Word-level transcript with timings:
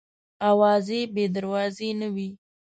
اوازې 0.49 0.99
بې 1.13 1.25
دروازې 1.35 1.89
نه 2.01 2.07
وي. 2.15 2.29